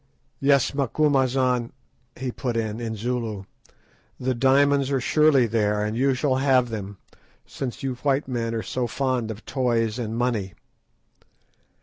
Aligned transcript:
"Yes, 0.39 0.73
Macumazahn," 0.73 1.73
he 2.17 2.31
put 2.31 2.57
in, 2.57 2.79
in 2.79 2.95
Zulu, 2.95 3.43
"the 4.19 4.33
diamonds 4.33 4.89
are 4.89 4.99
surely 4.99 5.45
there, 5.45 5.85
and 5.85 5.95
you 5.95 6.15
shall 6.15 6.37
have 6.37 6.69
them, 6.69 6.97
since 7.45 7.83
you 7.83 7.93
white 7.93 8.27
men 8.27 8.55
are 8.55 8.63
so 8.63 8.87
fond 8.87 9.29
of 9.29 9.45
toys 9.45 9.99
and 9.99 10.17
money." 10.17 10.55